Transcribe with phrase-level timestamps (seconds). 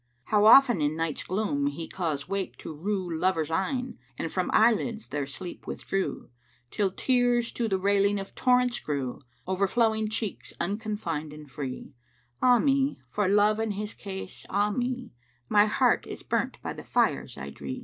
[0.23, 4.49] How oft in Night's gloom he cause wake to rue * Lovers' eyne, and from
[4.51, 6.31] eyelids their sleep withdrew;
[6.71, 11.93] Till tears to the railing of torrents grew, * Overflowing cheeks, unconfined and free:
[12.41, 15.13] 'Ah me, for Love and his case, ah me:
[15.49, 17.79] My heart is burnt by the fires I dree!'